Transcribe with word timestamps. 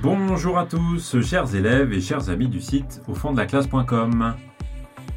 Bonjour 0.00 0.58
à 0.58 0.64
tous, 0.64 1.20
chers 1.22 1.56
élèves 1.56 1.92
et 1.92 2.00
chers 2.00 2.30
amis 2.30 2.46
du 2.46 2.60
site 2.60 3.02
au 3.08 3.14
fond 3.14 3.32
de 3.32 3.36
la 3.36 3.46
classe.com. 3.46 4.36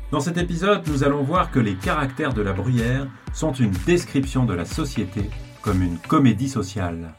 Dans 0.10 0.20
cet 0.20 0.38
épisode, 0.38 0.82
nous 0.88 1.04
allons 1.04 1.22
voir 1.22 1.52
que 1.52 1.60
les 1.60 1.76
caractères 1.76 2.34
de 2.34 2.42
la 2.42 2.52
bruyère 2.52 3.06
sont 3.32 3.54
une 3.54 3.74
description 3.86 4.44
de 4.44 4.56
la 4.56 4.66
société 4.66 5.30
comme 5.62 5.84
une 5.84 6.00
comédie 6.00 6.50
sociale. 6.50 7.14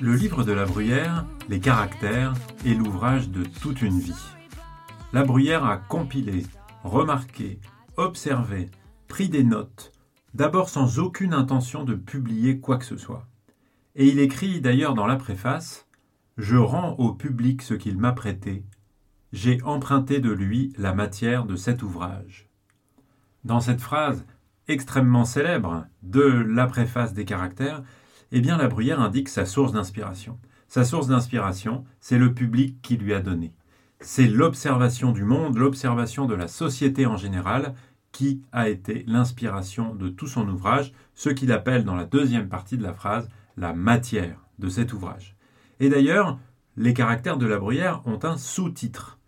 Le 0.00 0.14
livre 0.14 0.44
de 0.44 0.52
la 0.52 0.66
bruyère, 0.66 1.26
Les 1.48 1.58
caractères, 1.58 2.34
est 2.64 2.74
l'ouvrage 2.74 3.28
de 3.28 3.42
toute 3.42 3.82
une 3.82 3.98
vie. 3.98 4.14
La 5.12 5.24
bruyère 5.24 5.64
a 5.64 5.78
compilé, 5.78 6.46
remarqué, 6.84 7.58
observé, 7.96 8.70
pris 9.08 9.28
des 9.28 9.42
notes, 9.42 9.93
d'abord 10.34 10.68
sans 10.68 10.98
aucune 10.98 11.32
intention 11.32 11.84
de 11.84 11.94
publier 11.94 12.60
quoi 12.60 12.76
que 12.76 12.84
ce 12.84 12.96
soit. 12.96 13.26
Et 13.94 14.08
il 14.08 14.18
écrit 14.18 14.60
d'ailleurs 14.60 14.94
dans 14.94 15.06
la 15.06 15.16
préface 15.16 15.86
Je 16.36 16.56
rends 16.56 16.92
au 16.98 17.12
public 17.12 17.62
ce 17.62 17.74
qu'il 17.74 17.96
m'a 17.96 18.12
prêté, 18.12 18.64
j'ai 19.34 19.60
emprunté 19.64 20.20
de 20.20 20.30
lui 20.30 20.72
la 20.78 20.94
matière 20.94 21.44
de 21.44 21.56
cet 21.56 21.82
ouvrage. 21.82 22.48
Dans 23.42 23.58
cette 23.58 23.80
phrase 23.80 24.24
extrêmement 24.68 25.24
célèbre 25.24 25.86
de 26.04 26.22
la 26.22 26.68
préface 26.68 27.14
des 27.14 27.24
caractères, 27.24 27.82
eh 28.30 28.40
bien 28.40 28.56
la 28.56 28.68
bruyère 28.68 29.00
indique 29.00 29.28
sa 29.28 29.44
source 29.44 29.72
d'inspiration. 29.72 30.38
Sa 30.68 30.84
source 30.84 31.08
d'inspiration, 31.08 31.84
c'est 32.00 32.16
le 32.16 32.32
public 32.32 32.80
qui 32.80 32.96
lui 32.96 33.12
a 33.12 33.20
donné. 33.20 33.52
C'est 33.98 34.28
l'observation 34.28 35.10
du 35.10 35.24
monde, 35.24 35.58
l'observation 35.58 36.26
de 36.26 36.34
la 36.34 36.46
société 36.46 37.04
en 37.04 37.16
général 37.16 37.74
qui 38.14 38.40
a 38.52 38.68
été 38.68 39.04
l'inspiration 39.08 39.94
de 39.94 40.08
tout 40.08 40.28
son 40.28 40.48
ouvrage, 40.48 40.92
ce 41.14 41.30
qu'il 41.30 41.50
appelle 41.50 41.84
dans 41.84 41.96
la 41.96 42.04
deuxième 42.04 42.48
partie 42.48 42.78
de 42.78 42.82
la 42.82 42.94
phrase 42.94 43.28
la 43.56 43.74
matière 43.74 44.46
de 44.60 44.68
cet 44.68 44.92
ouvrage. 44.92 45.36
Et 45.80 45.88
d'ailleurs, 45.88 46.38
les 46.76 46.94
caractères 46.94 47.36
de 47.38 47.46
la 47.46 47.58
bruyère 47.58 48.02
ont 48.06 48.20
un 48.22 48.38
sous-titre, 48.38 49.18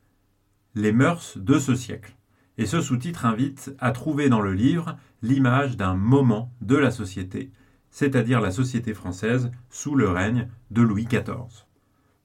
les 0.77 0.93
mœurs 0.93 1.37
de 1.37 1.59
ce 1.59 1.75
siècle. 1.75 2.17
Et 2.59 2.65
ce 2.65 2.81
sous-titre 2.81 3.27
invite 3.27 3.75
à 3.81 3.91
trouver 3.91 4.29
dans 4.29 4.41
le 4.41 4.55
livre 4.55 4.97
l'image 5.21 5.77
d'un 5.77 5.95
moment 5.95 6.53
de 6.61 6.77
la 6.77 6.93
société, 6.93 7.51
c'est-à-dire 7.91 8.41
la 8.41 8.53
société 8.53 8.95
française 8.95 9.51
sous 9.69 9.97
le 9.97 10.09
règne 10.09 10.49
de 10.71 10.83
Louis 10.83 11.07
XIV. 11.07 11.67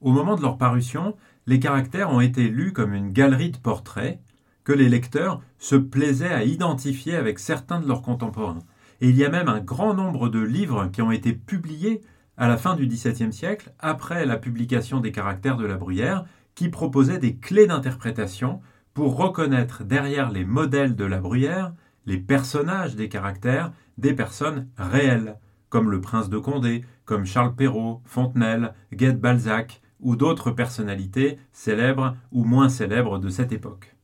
Au 0.00 0.12
moment 0.12 0.36
de 0.36 0.42
leur 0.42 0.58
parution, 0.58 1.16
les 1.46 1.58
caractères 1.58 2.10
ont 2.10 2.20
été 2.20 2.48
lus 2.48 2.72
comme 2.72 2.94
une 2.94 3.12
galerie 3.12 3.50
de 3.50 3.58
portraits 3.58 4.20
que 4.64 4.72
les 4.72 4.88
lecteurs 4.88 5.40
se 5.58 5.76
plaisaient 5.76 6.32
à 6.32 6.44
identifier 6.44 7.16
avec 7.16 7.38
certains 7.38 7.80
de 7.80 7.88
leurs 7.88 8.02
contemporains. 8.02 8.60
Et 9.00 9.08
il 9.08 9.16
y 9.16 9.24
a 9.24 9.30
même 9.30 9.48
un 9.48 9.60
grand 9.60 9.94
nombre 9.94 10.28
de 10.28 10.40
livres 10.40 10.88
qui 10.92 11.02
ont 11.02 11.10
été 11.10 11.32
publiés 11.32 12.02
à 12.36 12.48
la 12.48 12.56
fin 12.56 12.76
du 12.76 12.86
XVIIe 12.86 13.32
siècle, 13.32 13.72
après 13.78 14.24
la 14.26 14.36
publication 14.36 15.00
des 15.00 15.12
caractères 15.12 15.56
de 15.56 15.66
la 15.66 15.76
Bruyère, 15.76 16.24
qui 16.54 16.68
proposaient 16.68 17.18
des 17.18 17.36
clés 17.36 17.66
d'interprétation 17.66 18.60
pour 18.94 19.16
reconnaître 19.16 19.84
derrière 19.84 20.30
les 20.30 20.44
modèles 20.44 20.96
de 20.96 21.04
la 21.04 21.18
Bruyère 21.18 21.72
les 22.06 22.18
personnages 22.18 22.96
des 22.96 23.08
caractères 23.08 23.72
des 23.98 24.14
personnes 24.14 24.68
réelles, 24.76 25.38
comme 25.68 25.90
le 25.90 26.00
prince 26.00 26.28
de 26.28 26.38
Condé, 26.38 26.84
comme 27.04 27.24
Charles 27.24 27.54
Perrault, 27.54 28.02
Fontenelle, 28.04 28.74
Guette 28.92 29.20
Balzac, 29.20 29.80
ou 30.00 30.16
d'autres 30.16 30.50
personnalités 30.50 31.38
célèbres 31.52 32.16
ou 32.32 32.44
moins 32.44 32.68
célèbres 32.68 33.18
de 33.18 33.28
cette 33.28 33.52
époque. 33.52 33.94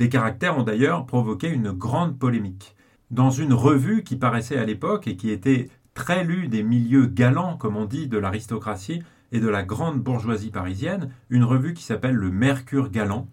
Les 0.00 0.08
caractères 0.08 0.56
ont 0.56 0.62
d'ailleurs 0.62 1.04
provoqué 1.04 1.50
une 1.50 1.72
grande 1.72 2.18
polémique. 2.18 2.74
Dans 3.10 3.28
une 3.28 3.52
revue 3.52 4.02
qui 4.02 4.16
paraissait 4.16 4.56
à 4.56 4.64
l'époque 4.64 5.06
et 5.06 5.14
qui 5.14 5.28
était 5.28 5.68
très 5.92 6.24
lue 6.24 6.48
des 6.48 6.62
milieux 6.62 7.04
galants, 7.04 7.58
comme 7.58 7.76
on 7.76 7.84
dit, 7.84 8.08
de 8.08 8.16
l'aristocratie 8.16 9.02
et 9.30 9.40
de 9.40 9.48
la 9.48 9.62
grande 9.62 10.00
bourgeoisie 10.00 10.48
parisienne, 10.48 11.10
une 11.28 11.44
revue 11.44 11.74
qui 11.74 11.82
s'appelle 11.82 12.14
le 12.14 12.30
Mercure 12.30 12.90
Galant, 12.90 13.28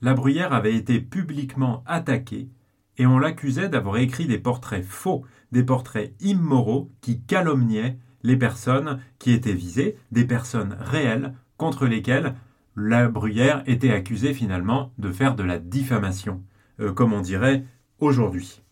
la 0.00 0.14
Bruyère 0.14 0.54
avait 0.54 0.74
été 0.74 1.00
publiquement 1.00 1.84
attaquée 1.84 2.48
et 2.96 3.04
on 3.04 3.18
l'accusait 3.18 3.68
d'avoir 3.68 3.98
écrit 3.98 4.26
des 4.26 4.38
portraits 4.38 4.86
faux, 4.86 5.22
des 5.52 5.64
portraits 5.64 6.14
immoraux 6.20 6.90
qui 7.02 7.20
calomniaient 7.20 7.98
les 8.22 8.38
personnes 8.38 9.00
qui 9.18 9.32
étaient 9.32 9.52
visées, 9.52 9.98
des 10.12 10.24
personnes 10.24 10.78
réelles 10.80 11.34
contre 11.58 11.86
lesquelles 11.86 12.34
la 12.76 13.08
Bruyère 13.08 13.62
était 13.66 13.90
accusée 13.90 14.34
finalement 14.34 14.92
de 14.98 15.10
faire 15.10 15.34
de 15.34 15.42
la 15.42 15.58
diffamation, 15.58 16.42
euh, 16.80 16.92
comme 16.92 17.14
on 17.14 17.22
dirait 17.22 17.64
aujourd'hui. 17.98 18.62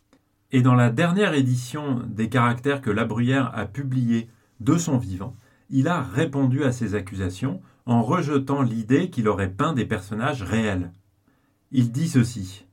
Et 0.53 0.61
dans 0.61 0.75
la 0.75 0.91
dernière 0.91 1.33
édition 1.35 2.03
des 2.07 2.29
caractères 2.29 2.83
que 2.83 2.91
la 2.91 3.07
Bruyère 3.07 3.51
a 3.55 3.65
publié 3.65 4.29
de 4.61 4.77
son 4.77 4.99
vivant, 4.99 5.35
il 5.71 5.89
a 5.89 6.03
répondu 6.03 6.65
à 6.65 6.73
ces 6.73 6.95
accusations 6.95 7.63
en 7.87 8.03
rejetant 8.03 8.63
l'idée 8.63 9.09
qu'il 9.09 9.27
aurait 9.27 9.51
peint 9.51 9.73
des 9.73 9.87
personnages 9.87 10.43
réels. 10.43 10.93
Il 11.73 11.91
dit 11.91 12.09
ceci. 12.09 12.67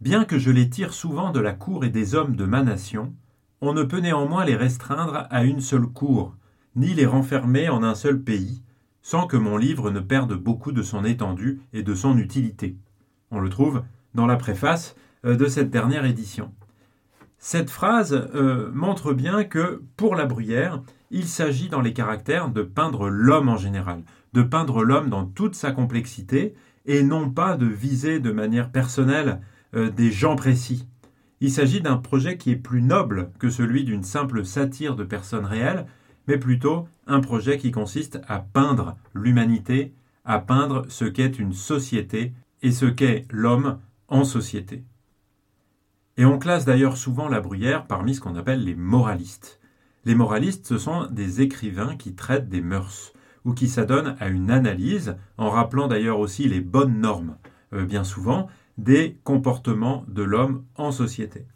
Bien 0.00 0.24
que 0.24 0.38
je 0.38 0.50
les 0.50 0.68
tire 0.68 0.92
souvent 0.92 1.30
de 1.30 1.40
la 1.40 1.52
cour 1.52 1.84
et 1.84 1.90
des 1.90 2.14
hommes 2.14 2.36
de 2.36 2.44
ma 2.44 2.62
nation, 2.62 3.14
on 3.60 3.72
ne 3.72 3.84
peut 3.84 4.00
néanmoins 4.00 4.44
les 4.44 4.56
restreindre 4.56 5.26
à 5.30 5.44
une 5.44 5.60
seule 5.60 5.86
cour, 5.86 6.36
ni 6.76 6.92
les 6.94 7.06
renfermer 7.06 7.68
en 7.68 7.82
un 7.82 7.94
seul 7.94 8.20
pays, 8.20 8.62
sans 9.02 9.26
que 9.26 9.36
mon 9.36 9.56
livre 9.56 9.90
ne 9.90 10.00
perde 10.00 10.34
beaucoup 10.34 10.72
de 10.72 10.82
son 10.82 11.04
étendue 11.04 11.60
et 11.72 11.82
de 11.82 11.94
son 11.94 12.16
utilité. 12.18 12.76
On 13.30 13.40
le 13.40 13.48
trouve 13.48 13.82
dans 14.14 14.26
la 14.26 14.36
préface 14.36 14.96
euh, 15.24 15.36
de 15.36 15.46
cette 15.46 15.70
dernière 15.70 16.04
édition. 16.04 16.52
Cette 17.38 17.70
phrase 17.70 18.28
euh, 18.34 18.70
montre 18.72 19.12
bien 19.12 19.42
que, 19.42 19.82
pour 19.96 20.14
la 20.14 20.26
bruyère, 20.26 20.80
il 21.10 21.26
s'agit 21.26 21.68
dans 21.68 21.80
les 21.80 21.92
caractères 21.92 22.48
de 22.48 22.62
peindre 22.62 23.08
l'homme 23.08 23.48
en 23.48 23.56
général, 23.56 24.04
de 24.32 24.42
peindre 24.42 24.84
l'homme 24.84 25.10
dans 25.10 25.26
toute 25.26 25.56
sa 25.56 25.72
complexité, 25.72 26.54
et 26.86 27.02
non 27.02 27.30
pas 27.30 27.56
de 27.56 27.66
viser 27.66 28.20
de 28.20 28.32
manière 28.32 28.70
personnelle 28.70 29.40
euh, 29.74 29.90
des 29.90 30.10
gens 30.10 30.36
précis. 30.36 30.86
Il 31.40 31.50
s'agit 31.50 31.80
d'un 31.80 31.96
projet 31.96 32.36
qui 32.38 32.52
est 32.52 32.56
plus 32.56 32.82
noble 32.82 33.32
que 33.40 33.50
celui 33.50 33.82
d'une 33.82 34.04
simple 34.04 34.44
satire 34.44 34.94
de 34.94 35.02
personnes 35.02 35.44
réelles, 35.44 35.86
mais 36.26 36.38
plutôt 36.38 36.88
un 37.06 37.20
projet 37.20 37.58
qui 37.58 37.70
consiste 37.70 38.20
à 38.28 38.38
peindre 38.38 38.96
l'humanité, 39.14 39.92
à 40.24 40.38
peindre 40.38 40.84
ce 40.88 41.04
qu'est 41.04 41.38
une 41.38 41.52
société 41.52 42.32
et 42.62 42.70
ce 42.70 42.86
qu'est 42.86 43.26
l'homme 43.30 43.78
en 44.08 44.24
société. 44.24 44.84
Et 46.16 46.24
on 46.24 46.38
classe 46.38 46.64
d'ailleurs 46.64 46.96
souvent 46.96 47.28
la 47.28 47.40
bruyère 47.40 47.86
parmi 47.86 48.14
ce 48.14 48.20
qu'on 48.20 48.36
appelle 48.36 48.64
les 48.64 48.74
moralistes. 48.74 49.60
Les 50.04 50.14
moralistes, 50.14 50.66
ce 50.66 50.78
sont 50.78 51.06
des 51.10 51.40
écrivains 51.40 51.96
qui 51.96 52.14
traitent 52.14 52.48
des 52.48 52.60
mœurs, 52.60 53.12
ou 53.44 53.54
qui 53.54 53.68
s'adonnent 53.68 54.16
à 54.20 54.28
une 54.28 54.50
analyse, 54.50 55.16
en 55.38 55.50
rappelant 55.50 55.88
d'ailleurs 55.88 56.18
aussi 56.18 56.48
les 56.48 56.60
bonnes 56.60 57.00
normes, 57.00 57.36
euh, 57.72 57.84
bien 57.84 58.04
souvent, 58.04 58.48
des 58.78 59.18
comportements 59.24 60.04
de 60.08 60.22
l'homme 60.22 60.64
en 60.76 60.92
société. 60.92 61.46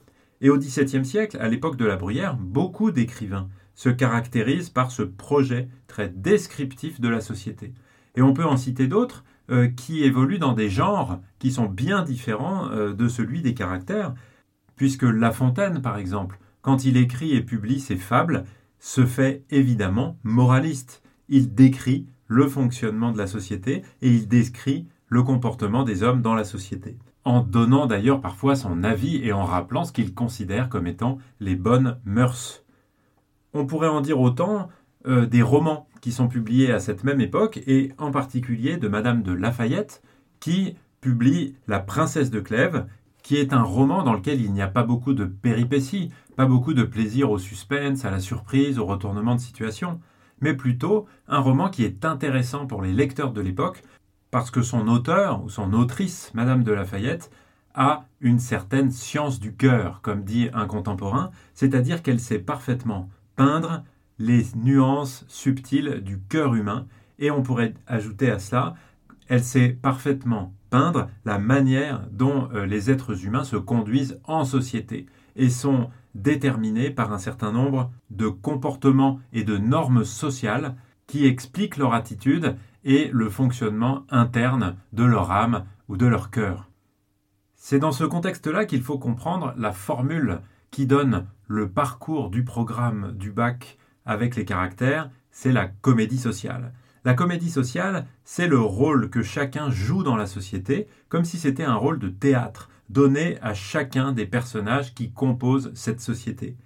Et 0.40 0.50
au 0.50 0.58
XVIIe 0.58 1.04
siècle, 1.04 1.38
à 1.40 1.48
l'époque 1.48 1.76
de 1.76 1.84
la 1.84 1.96
bruyère, 1.96 2.36
beaucoup 2.36 2.90
d'écrivains 2.90 3.48
se 3.76 3.90
caractérise 3.90 4.70
par 4.70 4.90
ce 4.90 5.02
projet 5.02 5.68
très 5.86 6.08
descriptif 6.08 7.00
de 7.00 7.08
la 7.08 7.20
société. 7.20 7.72
Et 8.16 8.22
on 8.22 8.32
peut 8.32 8.44
en 8.44 8.56
citer 8.56 8.88
d'autres 8.88 9.22
euh, 9.50 9.68
qui 9.68 10.02
évoluent 10.02 10.40
dans 10.40 10.54
des 10.54 10.70
genres 10.70 11.20
qui 11.38 11.52
sont 11.52 11.66
bien 11.66 12.02
différents 12.02 12.68
euh, 12.70 12.92
de 12.94 13.06
celui 13.06 13.42
des 13.42 13.54
caractères, 13.54 14.14
puisque 14.74 15.04
La 15.04 15.30
Fontaine, 15.30 15.80
par 15.82 15.98
exemple, 15.98 16.40
quand 16.62 16.84
il 16.84 16.96
écrit 16.96 17.32
et 17.34 17.42
publie 17.42 17.78
ses 17.78 17.96
fables, 17.96 18.44
se 18.80 19.06
fait 19.06 19.44
évidemment 19.50 20.18
moraliste. 20.24 21.02
Il 21.28 21.54
décrit 21.54 22.06
le 22.26 22.48
fonctionnement 22.48 23.12
de 23.12 23.18
la 23.18 23.26
société 23.26 23.82
et 24.02 24.10
il 24.10 24.26
décrit 24.26 24.88
le 25.08 25.22
comportement 25.22 25.84
des 25.84 26.02
hommes 26.02 26.22
dans 26.22 26.34
la 26.34 26.44
société, 26.44 26.98
en 27.24 27.40
donnant 27.40 27.86
d'ailleurs 27.86 28.20
parfois 28.20 28.56
son 28.56 28.82
avis 28.82 29.16
et 29.24 29.32
en 29.32 29.44
rappelant 29.44 29.84
ce 29.84 29.92
qu'il 29.92 30.14
considère 30.14 30.68
comme 30.68 30.88
étant 30.88 31.18
les 31.38 31.54
bonnes 31.54 31.98
mœurs 32.04 32.64
on 33.56 33.66
pourrait 33.66 33.88
en 33.88 34.00
dire 34.00 34.20
autant 34.20 34.68
euh, 35.06 35.26
des 35.26 35.42
romans 35.42 35.88
qui 36.00 36.12
sont 36.12 36.28
publiés 36.28 36.72
à 36.72 36.80
cette 36.80 37.04
même 37.04 37.20
époque, 37.20 37.60
et 37.66 37.92
en 37.98 38.10
particulier 38.10 38.76
de 38.76 38.88
Madame 38.88 39.22
de 39.22 39.32
Lafayette, 39.32 40.02
qui 40.40 40.76
publie 41.00 41.54
La 41.66 41.80
Princesse 41.80 42.30
de 42.30 42.40
Clèves, 42.40 42.86
qui 43.22 43.36
est 43.36 43.52
un 43.52 43.62
roman 43.62 44.02
dans 44.02 44.12
lequel 44.12 44.40
il 44.40 44.52
n'y 44.52 44.62
a 44.62 44.68
pas 44.68 44.84
beaucoup 44.84 45.14
de 45.14 45.24
péripéties, 45.24 46.10
pas 46.36 46.46
beaucoup 46.46 46.74
de 46.74 46.84
plaisir 46.84 47.30
au 47.30 47.38
suspense, 47.38 48.04
à 48.04 48.10
la 48.10 48.20
surprise, 48.20 48.78
au 48.78 48.84
retournement 48.84 49.34
de 49.34 49.40
situation, 49.40 50.00
mais 50.40 50.54
plutôt 50.54 51.06
un 51.28 51.40
roman 51.40 51.68
qui 51.68 51.84
est 51.84 52.04
intéressant 52.04 52.66
pour 52.66 52.82
les 52.82 52.92
lecteurs 52.92 53.32
de 53.32 53.40
l'époque, 53.40 53.82
parce 54.30 54.50
que 54.50 54.62
son 54.62 54.86
auteur 54.88 55.42
ou 55.42 55.48
son 55.48 55.72
autrice, 55.72 56.30
Madame 56.34 56.62
de 56.62 56.72
Lafayette, 56.72 57.30
a 57.74 58.06
une 58.20 58.38
certaine 58.38 58.90
science 58.90 59.38
du 59.38 59.54
cœur, 59.54 60.00
comme 60.02 60.24
dit 60.24 60.48
un 60.54 60.66
contemporain, 60.66 61.30
c'est-à-dire 61.54 62.02
qu'elle 62.02 62.20
sait 62.20 62.38
parfaitement 62.38 63.10
peindre 63.36 63.84
les 64.18 64.46
nuances 64.54 65.24
subtiles 65.28 66.02
du 66.02 66.20
cœur 66.20 66.54
humain. 66.54 66.86
Et 67.18 67.30
on 67.30 67.42
pourrait 67.42 67.74
ajouter 67.86 68.30
à 68.30 68.38
cela, 68.38 68.74
elle 69.28 69.44
sait 69.44 69.70
parfaitement 69.70 70.54
peindre 70.70 71.08
la 71.24 71.38
manière 71.38 72.06
dont 72.10 72.48
euh, 72.52 72.66
les 72.66 72.90
êtres 72.90 73.24
humains 73.24 73.44
se 73.44 73.56
conduisent 73.56 74.20
en 74.24 74.44
société 74.44 75.06
et 75.36 75.48
sont 75.48 75.90
déterminés 76.14 76.90
par 76.90 77.12
un 77.12 77.18
certain 77.18 77.52
nombre 77.52 77.90
de 78.10 78.28
comportements 78.28 79.20
et 79.32 79.44
de 79.44 79.58
normes 79.58 80.04
sociales 80.04 80.76
qui 81.06 81.26
expliquent 81.26 81.76
leur 81.76 81.94
attitude 81.94 82.56
et 82.84 83.10
le 83.12 83.28
fonctionnement 83.28 84.04
interne 84.10 84.76
de 84.92 85.04
leur 85.04 85.30
âme 85.30 85.64
ou 85.88 85.96
de 85.96 86.06
leur 86.06 86.30
cœur. 86.30 86.68
C'est 87.54 87.78
dans 87.78 87.92
ce 87.92 88.04
contexte-là 88.04 88.64
qu'il 88.64 88.82
faut 88.82 88.98
comprendre 88.98 89.54
la 89.56 89.72
formule 89.72 90.40
qui 90.70 90.86
donne 90.86 91.26
le 91.46 91.68
parcours 91.68 92.30
du 92.30 92.44
programme 92.44 93.12
du 93.12 93.30
bac 93.30 93.78
avec 94.04 94.36
les 94.36 94.44
caractères, 94.44 95.10
c'est 95.30 95.52
la 95.52 95.66
comédie 95.66 96.18
sociale. 96.18 96.72
La 97.04 97.14
comédie 97.14 97.50
sociale, 97.50 98.06
c'est 98.24 98.48
le 98.48 98.58
rôle 98.58 99.10
que 99.10 99.22
chacun 99.22 99.70
joue 99.70 100.02
dans 100.02 100.16
la 100.16 100.26
société, 100.26 100.88
comme 101.08 101.24
si 101.24 101.38
c'était 101.38 101.64
un 101.64 101.76
rôle 101.76 101.98
de 101.98 102.08
théâtre, 102.08 102.68
donné 102.88 103.38
à 103.42 103.54
chacun 103.54 104.12
des 104.12 104.26
personnages 104.26 104.94
qui 104.94 105.12
composent 105.12 105.72
cette 105.74 106.00
société. 106.00 106.56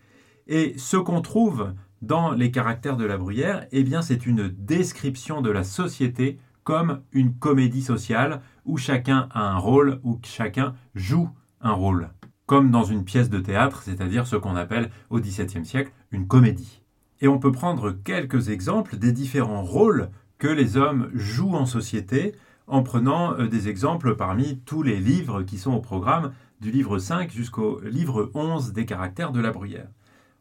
Et 0.47 0.75
ce 0.77 0.97
qu'on 0.97 1.21
trouve 1.21 1.73
dans 2.03 2.33
les 2.33 2.51
caractères 2.51 2.97
de 2.97 3.05
la 3.05 3.19
bruyère, 3.19 3.67
eh 3.73 3.83
bien 3.83 4.03
c'est 4.03 4.27
une 4.27 4.49
description 4.49 5.43
de 5.43 5.51
la 5.51 5.65
société 5.65 6.39
comme 6.65 7.03
une 7.13 7.35
comédie 7.35 7.83
sociale 7.83 8.43
où 8.65 8.77
chacun 8.77 9.29
a 9.33 9.51
un 9.51 9.59
rôle, 9.59 10.01
où 10.03 10.19
chacun 10.23 10.75
joue 10.95 11.29
un 11.61 11.73
rôle, 11.73 12.11
comme 12.51 12.73
dans 12.73 12.83
une 12.83 13.05
pièce 13.05 13.31
de 13.31 13.39
théâtre, 13.39 13.83
c'est-à-dire 13.85 14.27
ce 14.27 14.35
qu'on 14.35 14.57
appelle 14.57 14.91
au 15.09 15.21
XVIIe 15.21 15.65
siècle 15.65 15.93
une 16.11 16.27
comédie. 16.27 16.83
Et 17.21 17.29
on 17.29 17.39
peut 17.39 17.53
prendre 17.53 17.93
quelques 17.93 18.49
exemples 18.49 18.97
des 18.97 19.13
différents 19.13 19.63
rôles 19.63 20.11
que 20.39 20.49
les 20.49 20.77
hommes 20.77 21.11
jouent 21.15 21.55
en 21.55 21.65
société 21.65 22.35
en 22.67 22.83
prenant 22.83 23.39
euh, 23.39 23.47
des 23.47 23.69
exemples 23.69 24.17
parmi 24.17 24.59
tous 24.65 24.83
les 24.83 24.99
livres 24.99 25.45
qui 25.45 25.59
sont 25.59 25.75
au 25.75 25.81
programme 25.81 26.33
du 26.61 26.73
livre 26.73 26.99
5 26.99 27.31
jusqu'au 27.31 27.81
livre 27.83 28.33
11 28.35 28.73
des 28.73 28.85
caractères 28.85 29.31
de 29.31 29.41
la 29.41 29.53
bruyère. 29.53 29.87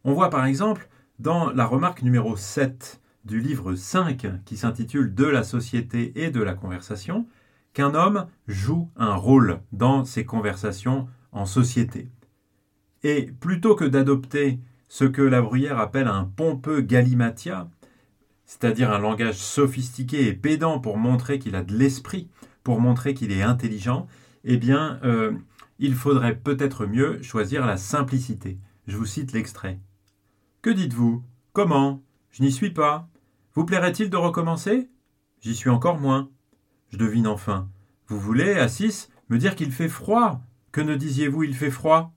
On 0.03 0.13
voit 0.13 0.31
par 0.31 0.45
exemple 0.45 0.89
dans 1.19 1.51
la 1.51 1.67
remarque 1.67 2.01
numéro 2.01 2.35
7 2.35 3.01
du 3.25 3.39
livre 3.39 3.75
5 3.75 4.43
qui 4.45 4.57
s'intitule 4.57 5.13
De 5.13 5.25
la 5.25 5.43
société 5.43 6.23
et 6.23 6.31
de 6.31 6.41
la 6.41 6.55
conversation 6.55 7.27
qu'un 7.73 7.93
homme 7.93 8.25
joue 8.47 8.89
un 8.95 9.13
rôle 9.13 9.59
dans 9.71 10.05
ses 10.05 10.25
conversations 10.25 11.07
en 11.31 11.45
société. 11.45 12.09
Et 13.03 13.31
plutôt 13.39 13.75
que 13.75 13.85
d'adopter 13.85 14.59
ce 14.87 15.05
que 15.05 15.21
la 15.21 15.41
bruyère 15.41 15.79
appelle 15.79 16.07
un 16.07 16.25
pompeux 16.25 16.81
galimatia, 16.81 17.69
c'est-à-dire 18.45 18.91
un 18.91 18.99
langage 18.99 19.37
sophistiqué 19.37 20.27
et 20.27 20.33
pédant 20.33 20.79
pour 20.79 20.97
montrer 20.97 21.37
qu'il 21.39 21.55
a 21.55 21.63
de 21.63 21.75
l'esprit, 21.75 22.29
pour 22.63 22.81
montrer 22.81 23.13
qu'il 23.13 23.31
est 23.31 23.43
intelligent, 23.43 24.07
eh 24.43 24.57
bien, 24.57 24.99
euh, 25.03 25.33
il 25.77 25.93
faudrait 25.93 26.35
peut-être 26.35 26.85
mieux 26.85 27.21
choisir 27.21 27.65
la 27.65 27.77
simplicité. 27.77 28.57
Je 28.87 28.97
vous 28.97 29.05
cite 29.05 29.33
l'extrait. 29.33 29.79
Que 30.61 30.71
dites-vous? 30.71 31.23
Comment? 31.53 32.03
Je 32.31 32.43
n'y 32.43 32.51
suis 32.51 32.71
pas. 32.71 33.07
Vous 33.53 33.65
plairait-il 33.65 34.09
de 34.09 34.17
recommencer? 34.17 34.89
J'y 35.41 35.55
suis 35.55 35.69
encore 35.69 35.99
moins. 35.99 36.29
Je 36.89 36.97
devine 36.97 37.27
enfin. 37.27 37.69
Vous 38.07 38.19
voulez, 38.19 38.53
Assis, 38.53 39.07
me 39.29 39.37
dire 39.37 39.55
qu'il 39.55 39.71
fait 39.71 39.89
froid? 39.89 40.41
Que 40.71 40.81
ne 40.81 40.95
disiez-vous 40.95 41.43
il 41.43 41.55
fait 41.55 41.71
froid? 41.71 42.13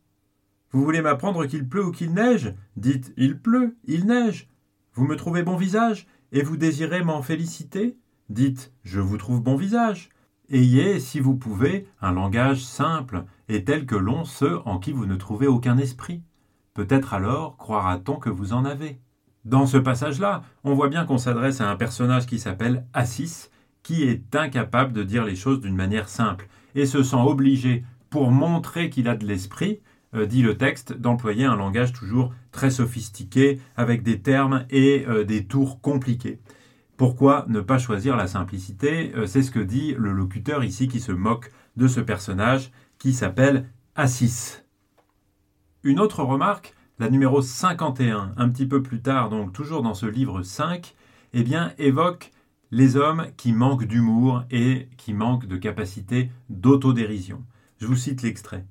Vous 0.71 0.85
voulez 0.85 1.03
m'apprendre 1.03 1.47
qu'il 1.47 1.69
pleut 1.69 1.87
ou 1.87 1.91
qu'il 1.91 2.13
neige? 2.13 2.55
Dites 2.77 3.13
il 3.17 3.39
pleut, 3.39 3.77
il 3.85 4.07
neige. 4.07 4.49
Vous 4.95 5.07
me 5.07 5.17
trouvez 5.17 5.43
bon 5.43 5.57
visage 5.57 6.07
et 6.33 6.43
vous 6.43 6.57
désirez 6.57 7.03
m'en 7.03 7.23
féliciter? 7.23 7.97
Dites 8.29 8.73
Je 8.83 9.01
vous 9.01 9.17
trouve 9.17 9.43
bon 9.43 9.57
visage. 9.57 10.11
Ayez, 10.51 11.01
si 11.01 11.21
vous 11.21 11.35
pouvez, 11.35 11.87
un 12.01 12.13
langage 12.13 12.65
simple 12.65 13.25
et 13.49 13.65
tel 13.65 13.87
que 13.87 13.95
l'ont 13.97 14.25
ceux 14.25 14.59
en 14.67 14.79
qui 14.79 14.93
vous 14.93 15.07
ne 15.07 15.17
trouvez 15.17 15.47
aucun 15.47 15.79
esprit. 15.79 16.23
Peut-être 16.75 17.15
alors 17.15 17.57
croira-t-on 17.57 18.17
que 18.17 18.31
vous 18.31 18.53
en 18.53 18.65
avez. 18.65 18.99
Dans 19.45 19.67
ce 19.67 19.77
passage-là, 19.77 20.43
on 20.63 20.75
voit 20.75 20.89
bien 20.89 21.05
qu'on 21.05 21.19
s'adresse 21.19 21.61
à 21.61 21.71
un 21.71 21.77
personnage 21.77 22.27
qui 22.27 22.39
s'appelle 22.39 22.87
Assis, 22.93 23.49
qui 23.83 24.05
est 24.05 24.37
incapable 24.37 24.93
de 24.93 25.03
dire 25.03 25.25
les 25.25 25.37
choses 25.37 25.61
d'une 25.61 25.75
manière 25.75 26.09
simple, 26.09 26.49
et 26.75 26.87
se 26.87 27.03
sent 27.03 27.17
obligé, 27.17 27.85
pour 28.13 28.31
montrer 28.31 28.91
qu'il 28.91 29.09
a 29.09 29.17
de 29.17 29.27
l'esprit, 29.27 29.81
euh, 30.15 30.27
dit 30.27 30.43
le 30.43 30.59
texte, 30.59 30.93
d'employer 30.93 31.47
un 31.47 31.57
langage 31.57 31.95
toujours 31.95 32.35
très 32.53 32.71
sophistiqué, 32.71 33.59
avec 33.75 34.03
des 34.03 34.21
termes 34.21 34.67
et 34.69 35.07
euh, 35.09 35.25
des 35.25 35.47
tours 35.47 35.81
compliqués. 35.81 36.39
Pourquoi 36.99 37.47
ne 37.49 37.63
pas 37.63 37.79
choisir 37.79 38.15
la 38.19 38.27
simplicité? 38.27 39.13
Euh, 39.17 39.27
C'est 39.27 39.43
ce 39.43 39.51
que 39.51 39.61
dit 39.61 39.95
le 39.97 40.13
locuteur 40.13 40.63
ici 40.63 40.89
qui 40.89 41.01
se 41.01 41.11
moque 41.11 41.51
de 41.79 41.89
ce 41.89 42.01
personnage 42.01 42.71
qui 42.99 43.15
s'appelle 43.15 43.67
Assis. 43.97 44.59
Une 45.83 45.99
autre 45.99 46.23
remarque, 46.23 46.75
la 46.99 47.09
numéro 47.09 47.41
51, 47.41 48.35
un 48.37 48.49
petit 48.51 48.67
peu 48.67 48.83
plus 48.83 49.01
tard, 49.01 49.31
donc 49.31 49.55
toujours 49.55 49.81
dans 49.81 49.95
ce 49.95 50.05
livre 50.05 50.43
5, 50.43 50.95
eh 51.33 51.43
bien, 51.43 51.73
évoque 51.79 52.31
les 52.73 52.97
hommes 52.97 53.29
qui 53.39 53.55
manquent 53.55 53.87
d'humour 53.87 54.45
et 54.51 54.91
qui 54.99 55.15
manquent 55.15 55.47
de 55.47 55.57
capacité 55.57 56.31
d'autodérision. 56.51 57.43
Je 57.83 57.89
vous 57.89 57.97
cite 57.97 58.23
l'extrait. 58.23 58.65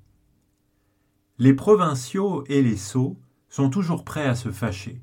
Les 1.37 1.53
provinciaux 1.53 2.45
et 2.47 2.61
les 2.61 2.77
sots 2.77 3.19
sont 3.49 3.69
toujours 3.69 4.05
prêts 4.05 4.25
à 4.25 4.35
se 4.35 4.53
fâcher 4.53 5.01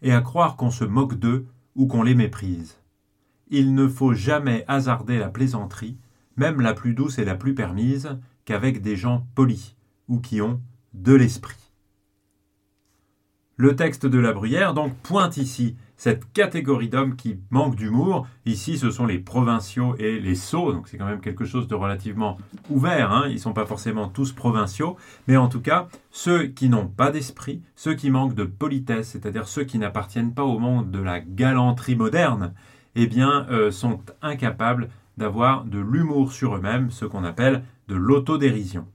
et 0.00 0.12
à 0.12 0.20
croire 0.20 0.54
qu'on 0.54 0.70
se 0.70 0.84
moque 0.84 1.16
d'eux 1.16 1.48
ou 1.74 1.88
qu'on 1.88 2.04
les 2.04 2.14
méprise. 2.14 2.78
Il 3.48 3.74
ne 3.74 3.88
faut 3.88 4.12
jamais 4.12 4.64
hasarder 4.68 5.18
la 5.18 5.28
plaisanterie, 5.28 5.98
même 6.36 6.60
la 6.60 6.72
plus 6.72 6.94
douce 6.94 7.18
et 7.18 7.24
la 7.24 7.34
plus 7.34 7.56
permise, 7.56 8.20
qu'avec 8.44 8.80
des 8.80 8.94
gens 8.94 9.26
polis 9.34 9.74
ou 10.06 10.20
qui 10.20 10.40
ont 10.40 10.62
de 10.94 11.14
l'esprit. 11.14 11.72
Le 13.56 13.74
texte 13.74 14.06
de 14.06 14.20
la 14.20 14.32
Bruyère 14.32 14.72
donc 14.72 14.94
pointe 14.98 15.36
ici 15.36 15.76
cette 15.98 16.32
catégorie 16.32 16.88
d'hommes 16.88 17.16
qui 17.16 17.38
manquent 17.50 17.74
d'humour. 17.74 18.26
Ici, 18.46 18.78
ce 18.78 18.90
sont 18.90 19.04
les 19.04 19.18
provinciaux 19.18 19.96
et 19.98 20.18
les 20.18 20.36
sots, 20.36 20.72
donc 20.72 20.88
c'est 20.88 20.96
quand 20.96 21.06
même 21.06 21.20
quelque 21.20 21.44
chose 21.44 21.68
de 21.68 21.74
relativement 21.74 22.38
ouvert. 22.70 23.12
Hein. 23.12 23.24
Ils 23.26 23.34
ne 23.34 23.38
sont 23.38 23.52
pas 23.52 23.66
forcément 23.66 24.08
tous 24.08 24.32
provinciaux, 24.32 24.96
mais 25.26 25.36
en 25.36 25.48
tout 25.48 25.60
cas, 25.60 25.88
ceux 26.10 26.46
qui 26.46 26.68
n'ont 26.70 26.86
pas 26.86 27.10
d'esprit, 27.10 27.62
ceux 27.74 27.94
qui 27.94 28.10
manquent 28.10 28.34
de 28.34 28.44
politesse, 28.44 29.10
c'est-à-dire 29.10 29.48
ceux 29.48 29.64
qui 29.64 29.78
n'appartiennent 29.78 30.32
pas 30.32 30.44
au 30.44 30.58
monde 30.58 30.90
de 30.90 31.00
la 31.00 31.20
galanterie 31.20 31.96
moderne, 31.96 32.54
eh 32.94 33.08
bien, 33.08 33.46
euh, 33.50 33.72
sont 33.72 34.00
incapables 34.22 34.88
d'avoir 35.18 35.64
de 35.64 35.80
l'humour 35.80 36.32
sur 36.32 36.56
eux-mêmes, 36.56 36.92
ce 36.92 37.04
qu'on 37.04 37.24
appelle 37.24 37.64
de 37.88 37.96
l'autodérision. 37.96 38.86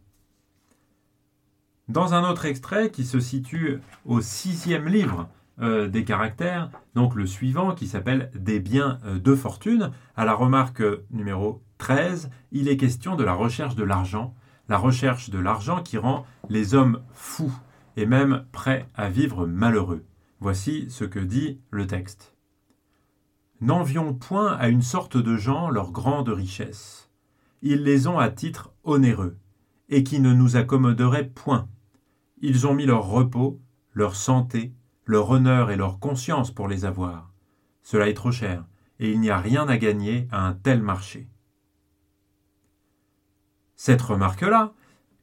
Dans 1.89 2.13
un 2.13 2.29
autre 2.29 2.45
extrait 2.45 2.91
qui 2.91 3.03
se 3.03 3.19
situe 3.19 3.81
au 4.05 4.21
sixième 4.21 4.87
livre 4.87 5.27
euh, 5.61 5.87
des 5.87 6.03
caractères, 6.03 6.71
donc 6.95 7.13
le 7.13 7.27
suivant 7.27 7.75
qui 7.75 7.87
s'appelle 7.87 8.31
Des 8.33 8.59
biens 8.59 8.99
euh, 9.05 9.19
de 9.19 9.35
fortune. 9.35 9.91
À 10.15 10.25
la 10.25 10.33
remarque 10.33 10.81
numéro 11.11 11.61
13, 11.77 12.29
il 12.51 12.67
est 12.67 12.77
question 12.77 13.15
de 13.15 13.23
la 13.23 13.33
recherche 13.33 13.75
de 13.75 13.83
l'argent, 13.83 14.33
la 14.67 14.77
recherche 14.77 15.29
de 15.29 15.37
l'argent 15.37 15.83
qui 15.83 15.97
rend 15.97 16.25
les 16.49 16.73
hommes 16.73 17.03
fous 17.13 17.53
et 17.97 18.05
même 18.07 18.45
prêts 18.51 18.87
à 18.95 19.09
vivre 19.09 19.45
malheureux. 19.45 20.03
Voici 20.39 20.87
ce 20.89 21.05
que 21.05 21.19
dit 21.19 21.59
le 21.69 21.85
texte. 21.85 22.35
N'envions 23.61 24.13
point 24.13 24.53
à 24.57 24.67
une 24.67 24.81
sorte 24.81 25.17
de 25.17 25.37
gens 25.37 25.69
leur 25.69 25.91
grande 25.91 26.29
richesse. 26.29 27.09
Ils 27.61 27.83
les 27.83 28.07
ont 28.07 28.17
à 28.17 28.29
titre 28.29 28.73
onéreux, 28.83 29.37
et 29.89 30.03
qui 30.03 30.19
ne 30.19 30.33
nous 30.33 30.57
accommoderaient 30.57 31.29
point. 31.29 31.69
Ils 32.41 32.65
ont 32.67 32.73
mis 32.73 32.85
leur 32.85 33.05
repos, 33.05 33.61
leur 33.93 34.15
santé, 34.15 34.73
leur 35.05 35.29
honneur 35.29 35.71
et 35.71 35.75
leur 35.75 35.99
conscience 35.99 36.51
pour 36.51 36.67
les 36.67 36.85
avoir. 36.85 37.31
Cela 37.81 38.07
est 38.07 38.13
trop 38.13 38.31
cher, 38.31 38.65
et 38.99 39.11
il 39.11 39.19
n'y 39.19 39.29
a 39.29 39.37
rien 39.37 39.67
à 39.67 39.77
gagner 39.77 40.27
à 40.31 40.47
un 40.47 40.53
tel 40.53 40.81
marché. 40.81 41.27
Cette 43.75 44.01
remarque-là, 44.01 44.73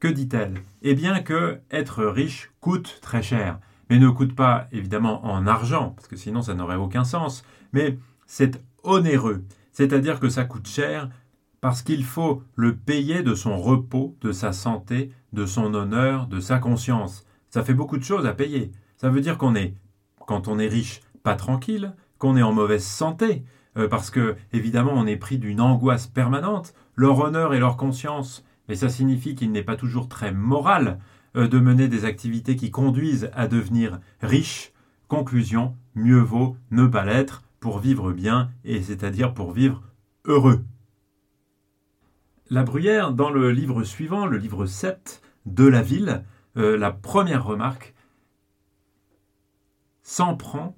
que 0.00 0.08
dit-elle? 0.08 0.62
Eh 0.82 0.94
bien 0.94 1.20
que 1.22 1.60
être 1.70 2.04
riche 2.04 2.50
coûte 2.60 2.98
très 3.00 3.22
cher, 3.22 3.58
mais 3.88 3.98
ne 3.98 4.08
coûte 4.08 4.34
pas 4.34 4.66
évidemment 4.72 5.24
en 5.24 5.46
argent, 5.46 5.90
parce 5.96 6.08
que 6.08 6.16
sinon 6.16 6.42
ça 6.42 6.54
n'aurait 6.54 6.76
aucun 6.76 7.04
sens, 7.04 7.42
mais 7.72 7.98
c'est 8.26 8.62
onéreux, 8.82 9.44
c'est-à-dire 9.72 10.20
que 10.20 10.28
ça 10.28 10.44
coûte 10.44 10.68
cher 10.68 11.10
parce 11.60 11.82
qu'il 11.82 12.04
faut 12.04 12.42
le 12.54 12.74
payer 12.74 13.22
de 13.22 13.34
son 13.34 13.58
repos, 13.58 14.16
de 14.22 14.32
sa 14.32 14.52
santé, 14.52 15.12
de 15.32 15.44
son 15.44 15.74
honneur, 15.74 16.26
de 16.26 16.40
sa 16.40 16.58
conscience. 16.58 17.26
Ça 17.50 17.62
fait 17.62 17.74
beaucoup 17.74 17.98
de 17.98 18.04
choses 18.04 18.26
à 18.26 18.32
payer. 18.32 18.72
Ça 19.00 19.08
veut 19.08 19.22
dire 19.22 19.38
qu'on 19.38 19.54
est, 19.54 19.72
quand 20.26 20.46
on 20.46 20.58
est 20.58 20.68
riche, 20.68 21.00
pas 21.22 21.34
tranquille, 21.34 21.94
qu'on 22.18 22.36
est 22.36 22.42
en 22.42 22.52
mauvaise 22.52 22.84
santé, 22.84 23.44
euh, 23.78 23.88
parce 23.88 24.10
que, 24.10 24.36
évidemment, 24.52 24.92
on 24.94 25.06
est 25.06 25.16
pris 25.16 25.38
d'une 25.38 25.62
angoisse 25.62 26.06
permanente, 26.06 26.74
leur 26.96 27.18
honneur 27.18 27.54
et 27.54 27.60
leur 27.60 27.78
conscience. 27.78 28.44
Mais 28.68 28.74
ça 28.74 28.90
signifie 28.90 29.34
qu'il 29.34 29.52
n'est 29.52 29.62
pas 29.62 29.76
toujours 29.76 30.10
très 30.10 30.32
moral 30.32 30.98
euh, 31.34 31.48
de 31.48 31.58
mener 31.58 31.88
des 31.88 32.04
activités 32.04 32.56
qui 32.56 32.70
conduisent 32.70 33.30
à 33.32 33.48
devenir 33.48 34.00
riche. 34.20 34.74
Conclusion, 35.08 35.74
mieux 35.94 36.20
vaut 36.20 36.58
ne 36.70 36.86
pas 36.86 37.06
l'être 37.06 37.42
pour 37.58 37.78
vivre 37.78 38.12
bien, 38.12 38.50
et 38.64 38.82
c'est-à-dire 38.82 39.32
pour 39.32 39.52
vivre 39.52 39.82
heureux. 40.26 40.62
La 42.50 42.64
Bruyère, 42.64 43.12
dans 43.12 43.30
le 43.30 43.50
livre 43.50 43.82
suivant, 43.82 44.26
le 44.26 44.36
livre 44.36 44.66
7 44.66 45.22
de 45.46 45.66
la 45.66 45.80
ville, 45.80 46.22
euh, 46.58 46.76
la 46.76 46.90
première 46.90 47.46
remarque 47.46 47.94
s'en 50.10 50.34
prend 50.34 50.76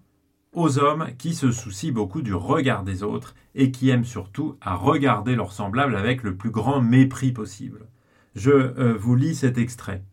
aux 0.52 0.78
hommes 0.78 1.06
qui 1.16 1.34
se 1.34 1.52
soucient 1.52 1.90
beaucoup 1.90 2.20
du 2.20 2.34
regard 2.34 2.84
des 2.84 3.02
autres 3.02 3.34
et 3.54 3.70
qui 3.70 3.88
aiment 3.88 4.04
surtout 4.04 4.58
à 4.60 4.74
regarder 4.74 5.36
leurs 5.36 5.54
semblables 5.54 5.96
avec 5.96 6.22
le 6.22 6.36
plus 6.36 6.50
grand 6.50 6.82
mépris 6.82 7.32
possible. 7.32 7.88
Je 8.34 8.50
euh, 8.50 8.94
vous 8.94 9.16
lis 9.16 9.34
cet 9.34 9.56
extrait. 9.56 10.04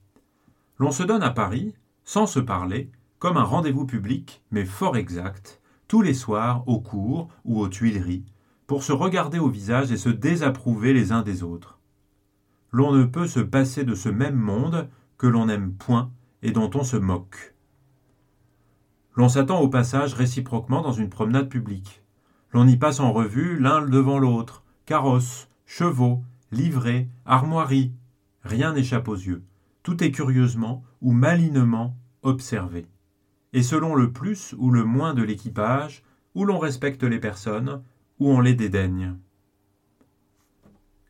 L'on 0.77 0.91
se 0.91 1.03
donne 1.03 1.21
à 1.21 1.31
Paris, 1.31 1.75
sans 2.05 2.27
se 2.27 2.39
parler, 2.39 2.91
comme 3.19 3.35
un 3.35 3.43
rendez-vous 3.43 3.85
public, 3.85 4.41
mais 4.51 4.63
fort 4.63 4.95
exact, 4.95 5.59
tous 5.89 6.01
les 6.01 6.13
soirs 6.13 6.63
au 6.65 6.79
cours 6.79 7.27
ou 7.43 7.59
aux 7.59 7.67
Tuileries, 7.67 8.23
pour 8.67 8.83
se 8.83 8.93
regarder 8.93 9.39
au 9.39 9.49
visage 9.49 9.91
et 9.91 9.97
se 9.97 10.07
désapprouver 10.07 10.93
les 10.93 11.11
uns 11.11 11.23
des 11.23 11.43
autres. 11.43 11.77
L'on 12.71 12.93
ne 12.93 13.03
peut 13.03 13.27
se 13.27 13.41
passer 13.41 13.83
de 13.83 13.95
ce 13.95 14.07
même 14.07 14.38
monde 14.38 14.88
que 15.17 15.27
l'on 15.27 15.47
n'aime 15.47 15.73
point 15.73 16.09
et 16.41 16.51
dont 16.51 16.71
on 16.73 16.85
se 16.85 16.95
moque. 16.95 17.53
L'on 19.16 19.30
s'attend 19.30 19.60
au 19.60 19.68
passage 19.68 20.13
réciproquement 20.13 20.82
dans 20.82 20.92
une 20.92 21.10
promenade 21.10 21.50
publique. 21.50 22.04
L'on 22.51 22.68
y 22.68 22.78
passe 22.78 23.00
en 23.00 23.12
revue 23.12 23.60
l'un 23.60 23.86
devant 23.86 24.20
l'autre, 24.20 24.63
carrosses, 24.86 25.50
chevaux, 25.66 26.24
livrées, 26.51 27.10
armoiries. 27.25 27.94
Rien 28.44 28.74
n'échappe 28.74 29.08
aux 29.08 29.16
yeux. 29.16 29.44
Tout 29.84 30.04
est 30.04 30.12
curieusement 30.12 30.84
ou 31.01 31.12
malinement 31.12 31.96
observé. 32.22 32.88
Et 33.54 33.63
selon 33.63 33.96
le 33.96 34.12
plus 34.12 34.56
ou 34.58 34.72
le 34.72 34.84
moins 34.84 35.13
de 35.13 35.24
l'équipage, 35.24 36.04
où 36.36 36.46
l'on 36.46 36.60
respecte 36.60 37.04
les 37.04 37.20
personnes, 37.20 37.82
ou 38.20 38.30
on 38.30 38.39
les 38.39 38.54
dédaigne. 38.54 39.16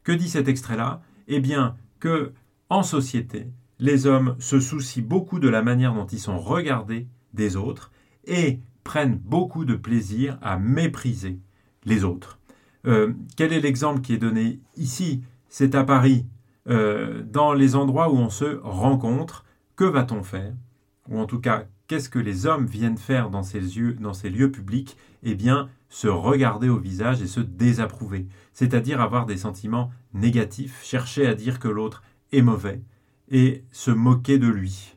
Que 0.04 0.12
dit 0.12 0.30
cet 0.30 0.48
extrait-là? 0.48 1.02
Eh 1.28 1.40
bien, 1.40 1.76
que, 2.00 2.34
en 2.70 2.84
société, 2.84 3.48
les 3.80 4.08
hommes 4.08 4.36
se 4.40 4.60
soucient 4.60 5.04
beaucoup 5.04 5.40
de 5.40 5.50
la 5.50 5.62
manière 5.62 5.94
dont 5.94 6.06
ils 6.06 6.20
sont 6.20 6.40
regardés 6.40 7.08
des 7.34 7.56
autres 7.56 7.92
et 8.26 8.60
prennent 8.84 9.18
beaucoup 9.18 9.66
de 9.66 9.76
plaisir 9.76 10.38
à 10.42 10.58
mépriser 10.58 11.40
les 11.86 12.04
autres. 12.04 12.40
Euh, 12.88 13.14
quel 13.36 13.54
est 13.54 13.60
l'exemple 13.60 14.02
qui 14.02 14.14
est 14.14 14.18
donné 14.18 14.60
ici? 14.78 15.22
C'est 15.48 15.76
à 15.76 15.84
Paris. 15.84 16.26
Euh, 16.68 17.24
dans 17.24 17.54
les 17.54 17.76
endroits 17.76 18.12
où 18.12 18.18
on 18.18 18.30
se 18.30 18.60
rencontre, 18.64 19.46
que 19.76 19.86
va-t-on 19.86 20.24
faire? 20.24 20.54
Ou 21.10 21.20
en 21.20 21.26
tout 21.26 21.40
cas, 21.40 21.66
qu'est-ce 21.88 22.10
que 22.10 22.20
les 22.20 22.46
hommes 22.46 22.68
viennent 22.68 22.98
faire 22.98 23.30
dans 23.30 23.44
ces, 23.44 23.60
lieux, 23.60 23.94
dans 23.94 24.14
ces 24.14 24.30
lieux 24.30 24.52
publics? 24.52 24.96
Eh 25.24 25.36
bien, 25.36 25.70
se 25.90 26.08
regarder 26.08 26.70
au 26.70 26.78
visage 26.78 27.22
et 27.22 27.28
se 27.28 27.40
désapprouver, 27.40 28.28
c'est-à-dire 28.54 29.02
avoir 29.02 29.26
des 29.26 29.38
sentiments 29.38 29.92
négatifs, 30.14 30.84
chercher 30.84 31.26
à 31.26 31.34
dire 31.34 31.60
que 31.60 31.68
l'autre 31.68 32.04
est 32.32 32.44
mauvais 32.44 32.82
et 33.32 33.64
se 33.72 33.92
moquer 33.92 34.38
de 34.38 34.48
lui. 34.48 34.96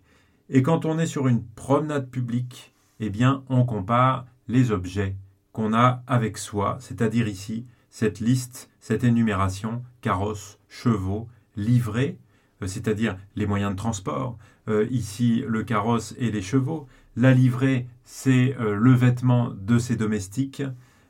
Et 0.55 0.63
quand 0.63 0.85
on 0.85 0.99
est 0.99 1.07
sur 1.07 1.29
une 1.29 1.43
promenade 1.43 2.11
publique, 2.11 2.75
eh 3.01 3.09
bien, 3.09 3.43
on 3.49 3.65
compare 3.65 4.27
les 4.49 4.71
objets 4.71 5.17
qu'on 5.53 5.73
a 5.73 6.03
avec 6.07 6.37
soi, 6.37 6.77
c'est-à-dire 6.79 7.27
ici 7.27 7.65
cette 7.89 8.21
liste, 8.21 8.69
cette 8.79 9.03
énumération, 9.03 9.83
carrosses, 10.03 10.59
chevaux, 10.69 11.27
livrés, 11.57 12.19
euh, 12.61 12.67
c'est-à-dire 12.67 13.17
les 13.35 13.47
moyens 13.47 13.73
de 13.73 13.77
transport. 13.77 14.37
Euh, 14.69 14.87
ici, 14.91 15.43
le 15.49 15.63
carrosse 15.63 16.15
et 16.19 16.31
les 16.31 16.43
chevaux. 16.43 16.87
La 17.17 17.33
livrée, 17.33 17.89
c'est 18.05 18.55
euh, 18.61 18.75
le 18.75 18.93
vêtement 18.93 19.55
de 19.55 19.79
ses 19.79 19.97
domestiques, 19.97 20.63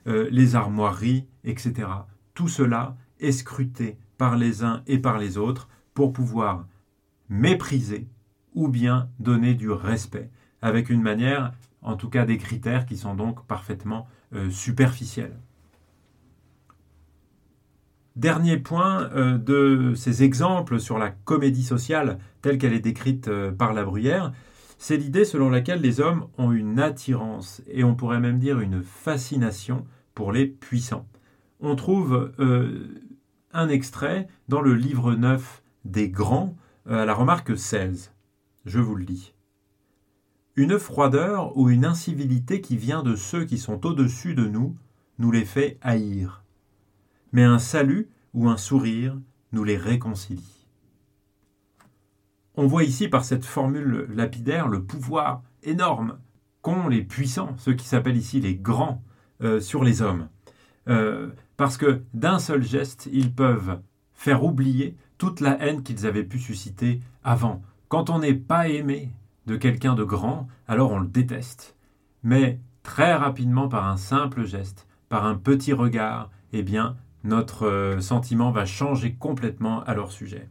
les 0.07 0.57
armoiries, 0.57 1.27
etc. 1.45 1.89
Tout 2.35 2.49
cela 2.49 2.97
est 3.21 3.31
scruté 3.31 3.99
par 4.19 4.37
les 4.37 4.65
uns 4.65 4.83
et 4.89 4.99
par 4.99 5.19
les 5.19 5.39
autres 5.39 5.69
pour 5.95 6.13
pouvoir 6.13 6.67
mépriser 7.29 8.09
ou 8.55 8.69
bien 8.69 9.09
donner 9.19 9.55
du 9.55 9.71
respect, 9.71 10.31
avec 10.61 10.91
une 10.91 11.03
manière 11.03 11.53
en 11.83 11.97
tout 11.97 12.09
cas 12.09 12.25
des 12.25 12.39
critères 12.39 12.87
qui 12.87 12.97
sont 12.97 13.15
donc 13.15 13.45
parfaitement 13.47 14.07
euh, 14.35 14.51
superficiels. 14.51 15.37
Dernier 18.15 18.59
point 18.59 19.11
euh, 19.15 19.39
de 19.39 19.95
ces 19.97 20.23
exemples 20.23 20.79
sur 20.79 20.99
la 20.99 21.11
comédie 21.11 21.65
sociale 21.65 22.19
telle 22.41 22.59
qu'elle 22.59 22.73
est 22.73 22.81
décrite 22.81 23.29
euh, 23.29 23.51
par 23.51 23.73
la 23.73 23.85
Bruyère, 23.85 24.33
c'est 24.79 24.97
l'idée 24.97 25.25
selon 25.25 25.51
laquelle 25.51 25.81
les 25.81 26.01
hommes 26.01 26.27
ont 26.39 26.53
une 26.53 26.81
attirance 26.81 27.63
et 27.69 27.85
on 27.85 27.95
pourrait 27.95 28.21
même 28.21 28.39
dire 28.39 28.61
une 28.61 28.83
fascination 28.83 29.87
pour 30.15 30.33
les 30.33 30.47
puissants. 30.47 31.07
On 31.61 31.77
trouve 31.77 32.33
un 33.53 33.69
extrait 33.69 34.27
dans 34.49 34.61
le 34.61 34.75
livre 34.75 35.15
9 35.15 35.63
des 35.85 36.09
Grands 36.09 36.57
à 36.91 37.05
la 37.05 37.15
remarque 37.15 37.57
16. 37.57 38.12
Je 38.65 38.81
vous 38.81 38.95
le 38.95 39.05
lis 39.05 39.35
une 40.55 40.79
froideur 40.79 41.57
ou 41.57 41.71
une 41.71 41.85
incivilité 41.85 42.61
qui 42.61 42.77
vient 42.77 43.03
de 43.03 43.17
ceux 43.17 43.45
qui 43.45 43.59
sont 43.59 43.87
au-dessus 43.87 44.35
de 44.35 44.47
nous 44.47 44.77
nous 45.19 45.31
les 45.31 45.45
fait 45.45 45.79
haïr. 45.81 46.45
Mais 47.33 47.45
un 47.45 47.59
salut 47.59 48.11
ou 48.35 48.49
un 48.49 48.57
sourire 48.57 49.19
nous 49.53 49.65
les 49.65 49.77
réconcilie. 49.77 50.67
On 52.55 52.67
voit 52.67 52.85
ici 52.85 53.09
par 53.09 53.25
cette 53.25 53.47
formule 53.47 54.07
lapidaire 54.11 54.69
le 54.69 54.83
pouvoir 54.83 55.43
énorme 55.63 56.19
qu'ont 56.61 56.89
les 56.89 57.03
puissants, 57.03 57.55
ceux 57.57 57.75
qui 57.75 57.87
s'appellent 57.87 58.17
ici 58.17 58.41
les 58.41 58.55
grands, 58.55 59.03
euh, 59.43 59.59
sur 59.59 59.85
les 59.85 60.03
hommes. 60.03 60.29
Euh, 60.89 61.31
parce 61.57 61.77
que 61.79 62.03
d'un 62.13 62.39
seul 62.39 62.63
geste, 62.63 63.09
ils 63.13 63.35
peuvent 63.35 63.81
faire 64.13 64.45
oublier 64.45 64.97
toute 65.17 65.41
la 65.41 65.59
haine 65.63 65.83
qu'ils 65.83 66.07
avaient 66.07 66.25
pu 66.25 66.39
susciter 66.39 67.01
avant. 67.25 67.63
Quand 67.93 68.09
on 68.09 68.21
n'est 68.21 68.33
pas 68.33 68.69
aimé, 68.69 69.11
de 69.45 69.55
quelqu'un 69.55 69.95
de 69.95 70.03
grand, 70.03 70.49
alors 70.67 70.93
on 70.93 71.01
le 71.01 71.07
déteste. 71.07 71.77
Mais 72.23 72.59
très 72.83 73.13
rapidement, 73.13 73.69
par 73.69 73.87
un 73.87 73.99
simple 73.99 74.47
geste, 74.47 74.87
par 75.11 75.27
un 75.27 75.35
petit 75.35 75.75
regard, 75.75 76.31
eh 76.55 76.63
bien, 76.63 76.97
notre 77.23 77.67
euh, 77.67 78.01
sentiment 78.01 78.51
va 78.51 78.65
changer 78.65 79.13
complètement 79.13 79.85
à 79.85 79.93
leur 79.93 80.11
sujet. 80.11 80.49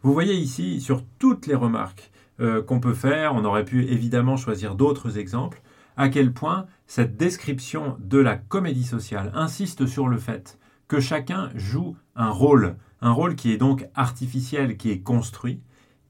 Vous 0.00 0.14
voyez 0.14 0.32
ici, 0.32 0.80
sur 0.80 1.04
toutes 1.18 1.46
les 1.46 1.54
remarques 1.54 2.10
euh, 2.40 2.62
qu'on 2.62 2.80
peut 2.80 2.94
faire, 2.94 3.34
on 3.34 3.44
aurait 3.44 3.66
pu 3.66 3.84
évidemment 3.84 4.38
choisir 4.38 4.74
d'autres 4.74 5.18
exemples, 5.18 5.60
à 5.98 6.08
quel 6.08 6.32
point 6.32 6.64
cette 6.86 7.18
description 7.18 7.98
de 8.00 8.16
la 8.16 8.36
comédie 8.36 8.84
sociale 8.84 9.30
insiste 9.34 9.84
sur 9.84 10.08
le 10.08 10.16
fait 10.16 10.58
que 10.88 11.00
chacun 11.00 11.50
joue 11.54 11.98
un 12.16 12.30
rôle, 12.30 12.76
un 13.02 13.12
rôle 13.12 13.36
qui 13.36 13.52
est 13.52 13.58
donc 13.58 13.86
artificiel, 13.94 14.78
qui 14.78 14.90
est 14.90 15.00
construit, 15.00 15.60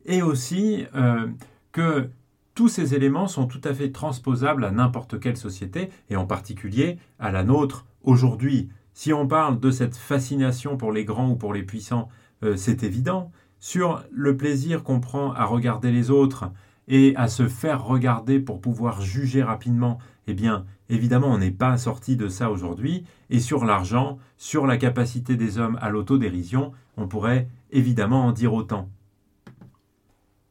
et 0.09 0.23
aussi 0.23 0.87
euh, 0.97 1.29
que 1.71 2.11
tous 2.55 2.67
ces 2.67 2.95
éléments 2.95 3.29
sont 3.29 3.47
tout 3.47 3.61
à 3.63 3.73
fait 3.73 3.93
transposables 3.93 4.65
à 4.65 4.73
n'importe 4.73 5.21
quelle 5.21 5.37
société, 5.37 5.91
et 6.11 6.17
en 6.17 6.27
particulier 6.27 6.99
à 7.21 7.31
la 7.31 7.45
nôtre 7.45 7.87
aujourd'hui. 8.03 8.69
Si 8.95 9.13
on 9.13 9.29
parle 9.29 9.61
de 9.61 9.71
cette 9.71 9.95
fascination 9.95 10.77
pour 10.77 10.91
les 10.91 11.05
grands 11.05 11.31
ou 11.31 11.37
pour 11.37 11.55
les 11.55 11.63
puissants, 11.63 12.09
euh, 12.43 12.57
c'est 12.57 12.83
évident. 12.83 13.31
Sur 13.61 14.03
le 14.11 14.37
plaisir 14.37 14.83
qu'on 14.83 14.99
prend 14.99 15.33
à 15.33 15.45
regarder 15.45 15.93
les 15.93 16.11
autres 16.11 16.51
et 16.89 17.15
à 17.17 17.29
se 17.29 17.47
faire 17.47 17.85
regarder 17.85 18.41
pour 18.41 18.61
pouvoir 18.61 19.03
juger 19.03 19.43
rapidement, 19.43 19.99
eh 20.27 20.35
bien, 20.35 20.65
évidemment, 20.89 21.29
on 21.29 21.39
n'est 21.39 21.51
pas 21.51 21.77
sorti 21.77 22.17
de 22.17 22.29
ça 22.29 22.51
aujourd'hui. 22.51 23.05
Et 23.31 23.41
sur 23.41 23.65
l'argent, 23.65 24.19
sur 24.37 24.67
la 24.67 24.79
capacité 24.79 25.37
des 25.37 25.59
hommes 25.59 25.79
à 25.81 25.91
l'autodérision, 25.91 26.73
on 26.97 27.07
pourrait 27.07 27.49
évidemment 27.71 28.27
en 28.27 28.33
dire 28.33 28.55
autant. 28.55 28.89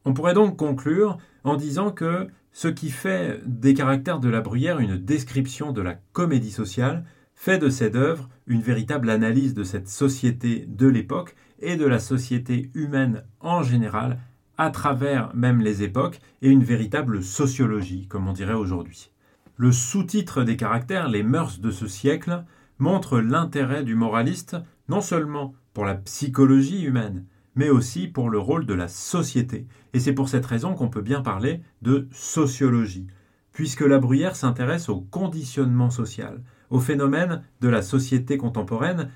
On 0.07 0.13
pourrait 0.13 0.33
donc 0.33 0.55
conclure 0.55 1.17
en 1.43 1.57
disant 1.57 1.91
que 1.91 2.29
ce 2.53 2.69
qui 2.69 2.91
fait 2.91 3.41
des 3.45 3.73
caractères 3.73 4.21
de 4.21 4.29
la 4.29 4.39
Bruyère 4.39 4.79
une 4.79 4.95
description 4.95 5.73
de 5.73 5.81
la 5.81 5.95
comédie 6.13 6.49
sociale 6.49 7.03
fait 7.35 7.57
de 7.57 7.67
cette 7.67 7.97
œuvre 7.97 8.29
une 8.45 8.61
véritable 8.61 9.09
analyse 9.09 9.53
de 9.53 9.65
cette 9.65 9.89
société 9.89 10.65
de 10.65 10.87
l'époque 10.87 11.35
et 11.59 11.75
de 11.75 11.85
la 11.85 11.99
société 11.99 12.71
humaine 12.73 13.25
en 13.41 13.63
général, 13.63 14.19
à 14.57 14.69
travers 14.69 15.35
même 15.35 15.59
les 15.59 15.83
époques, 15.83 16.21
et 16.41 16.47
une 16.47 16.63
véritable 16.63 17.21
sociologie, 17.21 18.07
comme 18.07 18.29
on 18.29 18.33
dirait 18.33 18.53
aujourd'hui. 18.53 19.11
Le 19.57 19.73
sous-titre 19.73 20.43
des 20.45 20.55
caractères, 20.55 21.09
Les 21.09 21.23
mœurs 21.23 21.59
de 21.59 21.69
ce 21.69 21.87
siècle, 21.87 22.45
montre 22.79 23.19
l'intérêt 23.19 23.83
du 23.83 23.95
moraliste 23.95 24.55
non 24.87 25.01
seulement 25.01 25.53
pour 25.73 25.83
la 25.83 25.95
psychologie 25.95 26.83
humaine, 26.83 27.25
mais 27.57 27.69
aussi 27.69 28.07
pour 28.07 28.29
le 28.29 28.39
rôle 28.39 28.65
de 28.65 28.73
la 28.73 28.87
société. 28.87 29.67
Et 29.93 29.99
c'est 29.99 30.13
pour 30.13 30.29
cette 30.29 30.45
raison 30.45 30.75
qu'on 30.75 30.89
peut 30.89 31.01
bien 31.01 31.21
parler 31.21 31.61
de 31.81 32.07
sociologie, 32.11 33.07
puisque 33.51 33.81
la 33.81 33.97
Bruyère 33.97 34.35
s'intéresse 34.35 34.87
au 34.89 35.01
conditionnement 35.01 35.89
social, 35.89 36.41
au 36.69 36.79
phénomène 36.79 37.43
de 37.59 37.67
la 37.67 37.81
société 37.81 38.37
contemporaine, 38.37 39.09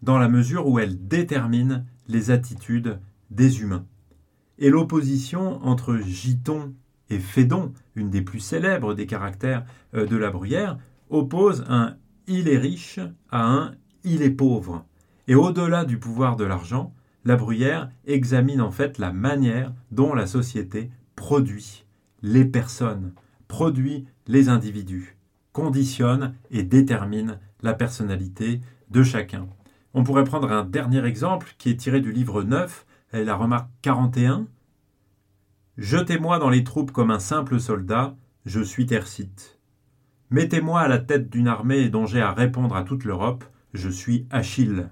dans 0.00 0.18
la 0.18 0.28
mesure 0.28 0.68
où 0.68 0.78
elle 0.78 1.08
détermine 1.08 1.84
les 2.06 2.30
attitudes 2.30 3.00
des 3.30 3.60
humains. 3.60 3.84
Et 4.58 4.70
l'opposition 4.70 5.62
entre 5.64 5.98
Giton 5.98 6.74
et 7.10 7.18
Fédon, 7.18 7.72
une 7.96 8.10
des 8.10 8.22
plus 8.22 8.40
célèbres 8.40 8.94
des 8.94 9.06
caractères 9.06 9.64
euh, 9.94 10.06
de 10.06 10.16
la 10.16 10.30
Bruyère, 10.30 10.78
oppose 11.10 11.64
un 11.68 11.96
il 12.28 12.48
est 12.48 12.58
riche 12.58 13.00
à 13.30 13.50
un 13.50 13.74
il 14.04 14.22
est 14.22 14.30
pauvre. 14.30 14.84
Et 15.26 15.34
au-delà 15.34 15.84
du 15.84 15.98
pouvoir 15.98 16.36
de 16.36 16.44
l'argent, 16.44 16.94
La 17.24 17.36
Bruyère 17.36 17.90
examine 18.06 18.60
en 18.60 18.70
fait 18.70 18.98
la 18.98 19.12
manière 19.12 19.72
dont 19.90 20.14
la 20.14 20.26
société 20.26 20.90
produit 21.16 21.84
les 22.22 22.44
personnes, 22.44 23.12
produit 23.48 24.06
les 24.26 24.48
individus, 24.48 25.16
conditionne 25.52 26.34
et 26.50 26.62
détermine 26.62 27.38
la 27.62 27.74
personnalité 27.74 28.60
de 28.90 29.02
chacun. 29.02 29.48
On 29.94 30.04
pourrait 30.04 30.24
prendre 30.24 30.50
un 30.52 30.64
dernier 30.64 31.04
exemple 31.04 31.54
qui 31.58 31.70
est 31.70 31.76
tiré 31.76 32.00
du 32.00 32.12
livre 32.12 32.42
9, 32.42 32.86
et 33.14 33.24
la 33.24 33.36
remarque 33.36 33.70
41. 33.82 34.46
Jetez-moi 35.76 36.38
dans 36.38 36.50
les 36.50 36.64
troupes 36.64 36.92
comme 36.92 37.10
un 37.10 37.18
simple 37.18 37.58
soldat, 37.58 38.16
je 38.44 38.60
suis 38.60 38.86
Tercite. 38.86 39.58
Mettez-moi 40.30 40.80
à 40.80 40.88
la 40.88 40.98
tête 40.98 41.30
d'une 41.30 41.48
armée 41.48 41.88
dont 41.88 42.06
j'ai 42.06 42.20
à 42.20 42.32
répondre 42.32 42.76
à 42.76 42.84
toute 42.84 43.04
l'Europe, 43.04 43.44
je 43.72 43.88
suis 43.88 44.26
Achille. 44.30 44.88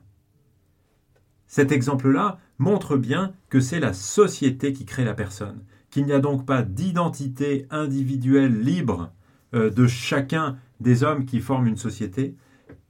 Cet 1.46 1.72
exemple-là 1.72 2.38
montre 2.58 2.96
bien 2.96 3.32
que 3.48 3.60
c'est 3.60 3.80
la 3.80 3.92
société 3.92 4.72
qui 4.72 4.84
crée 4.84 5.04
la 5.04 5.14
personne, 5.14 5.62
qu'il 5.90 6.04
n'y 6.04 6.12
a 6.12 6.18
donc 6.18 6.44
pas 6.44 6.62
d'identité 6.62 7.66
individuelle 7.70 8.60
libre 8.60 9.12
euh, 9.54 9.70
de 9.70 9.86
chacun 9.86 10.56
des 10.80 11.04
hommes 11.04 11.24
qui 11.24 11.40
forment 11.40 11.68
une 11.68 11.76
société, 11.76 12.34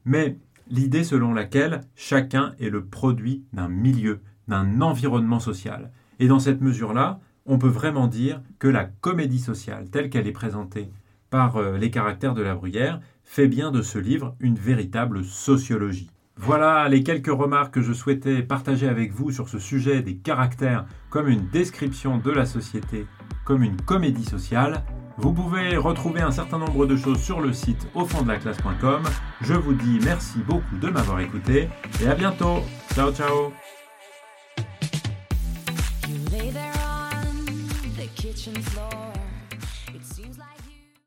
mais 0.04 0.38
l'idée 0.68 1.04
selon 1.04 1.34
laquelle 1.34 1.82
chacun 1.94 2.54
est 2.58 2.70
le 2.70 2.84
produit 2.84 3.44
d'un 3.52 3.68
milieu, 3.68 4.20
d'un 4.48 4.80
environnement 4.80 5.40
social. 5.40 5.92
Et 6.18 6.28
dans 6.28 6.38
cette 6.38 6.60
mesure-là, 6.60 7.20
on 7.44 7.58
peut 7.58 7.68
vraiment 7.68 8.08
dire 8.08 8.42
que 8.58 8.68
la 8.68 8.84
comédie 8.84 9.38
sociale, 9.38 9.88
telle 9.90 10.10
qu'elle 10.10 10.26
est 10.26 10.32
présentée 10.32 10.90
par 11.30 11.56
euh, 11.56 11.76
les 11.76 11.90
caractères 11.90 12.34
de 12.34 12.42
la 12.42 12.54
Bruyère, 12.54 13.00
fait 13.22 13.48
bien 13.48 13.70
de 13.70 13.82
ce 13.82 13.98
livre 13.98 14.34
une 14.40 14.56
véritable 14.56 15.24
sociologie. 15.24 16.10
Voilà 16.38 16.88
les 16.88 17.02
quelques 17.02 17.28
remarques 17.28 17.74
que 17.74 17.82
je 17.82 17.92
souhaitais 17.92 18.42
partager 18.42 18.88
avec 18.88 19.12
vous 19.12 19.30
sur 19.30 19.48
ce 19.48 19.58
sujet 19.58 20.02
des 20.02 20.16
caractères 20.16 20.84
comme 21.08 21.28
une 21.28 21.48
description 21.48 22.18
de 22.18 22.30
la 22.30 22.44
société, 22.44 23.06
comme 23.44 23.62
une 23.62 23.80
comédie 23.80 24.24
sociale. 24.24 24.82
Vous 25.18 25.32
pouvez 25.32 25.78
retrouver 25.78 26.20
un 26.20 26.30
certain 26.30 26.58
nombre 26.58 26.84
de 26.84 26.94
choses 26.94 27.20
sur 27.20 27.40
le 27.40 27.54
site 27.54 27.88
au 27.94 28.04
fond 28.04 28.22
de 28.22 28.28
la 28.28 28.36
classe.com. 28.36 29.02
Je 29.40 29.54
vous 29.54 29.72
dis 29.72 29.98
merci 30.04 30.38
beaucoup 30.46 30.76
de 30.76 30.90
m'avoir 30.90 31.20
écouté 31.20 31.68
et 32.02 32.06
à 32.06 32.14
bientôt. 32.14 32.62
Ciao 32.94 33.10
ciao 33.12 33.52